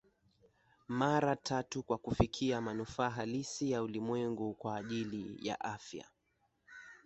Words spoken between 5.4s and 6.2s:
ya afya